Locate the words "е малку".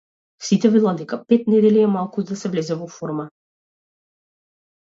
1.87-2.25